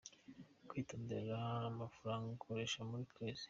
[0.69, 1.37] Kwitondera
[1.71, 3.39] amafaranga ukoresha buri kwezi.